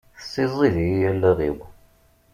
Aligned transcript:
Tessezziḍ-iyi 0.17 1.07
allaɣ-iw! 1.11 1.57